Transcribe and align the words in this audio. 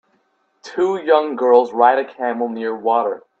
Two 0.63 0.97
young 0.97 1.35
girls 1.35 1.71
ride 1.73 1.99
a 1.99 2.05
camel 2.11 2.49
near 2.49 2.75
water. 2.75 3.21